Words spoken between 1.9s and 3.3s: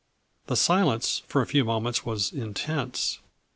was intense.